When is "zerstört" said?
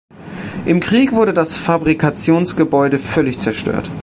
3.37-3.87